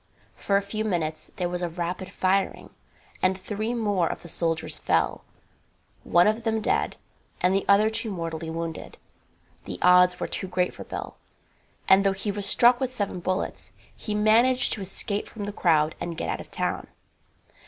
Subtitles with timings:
[0.35, 2.71] For a few minutes there was rapid firing,
[3.21, 5.23] and three more of the soldiers fell,
[6.03, 6.95] one of them dead,
[7.39, 8.97] and the other two mortally wounded.
[9.65, 11.17] The odds were too great for Bill,
[11.87, 15.93] and though he was struck with seven bullets, he managed to escape from the crowd
[16.01, 16.87] and get out of town.